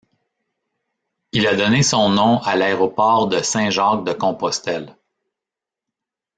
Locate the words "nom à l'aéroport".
2.09-3.27